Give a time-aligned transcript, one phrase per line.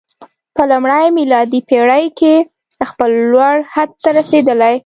[0.55, 2.33] په لومړۍ میلادي پېړۍ کې
[2.89, 4.73] خپل لوړ حد ته رسېدلی.